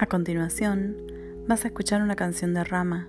A 0.00 0.06
continuación, 0.06 0.96
vas 1.48 1.64
a 1.64 1.68
escuchar 1.68 2.02
una 2.02 2.14
canción 2.14 2.54
de 2.54 2.62
Rama, 2.62 3.08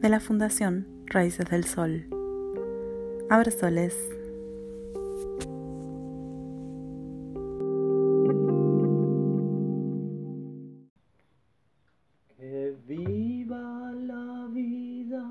de 0.00 0.08
la 0.08 0.18
Fundación 0.18 0.88
Raíces 1.06 1.48
del 1.48 1.62
Sol. 1.62 2.08
Abre 3.30 3.52
soles. 3.52 3.96
Que 12.36 12.74
viva 12.88 13.92
la 13.92 14.48
vida, 14.52 15.24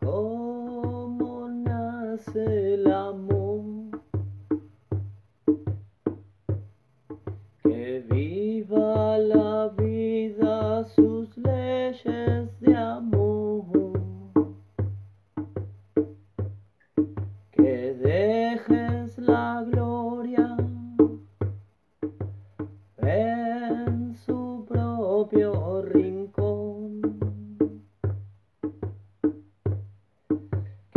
cómo 0.00 1.48
nace 1.48 2.74
el 2.74 2.90
amor. 2.90 3.35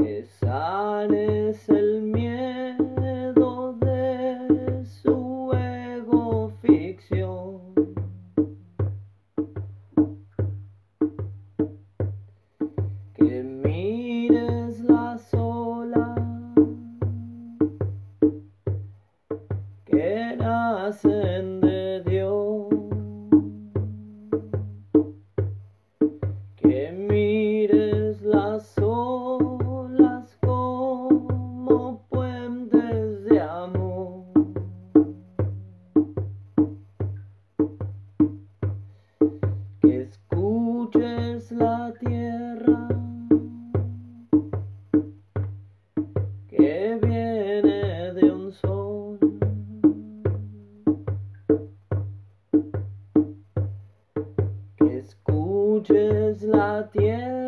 que 0.01 0.23
sales 0.23 1.67
el 1.69 2.01
miedo 2.03 3.73
de 3.73 4.85
su 4.85 5.51
ego 5.53 6.49
ficción. 6.61 7.59
Que 13.15 13.43
mires 13.43 14.79
la 14.81 15.17
sola, 15.17 16.15
que 19.85 20.35
nacen 20.37 21.59
de 21.61 21.68
Trên 55.83 57.38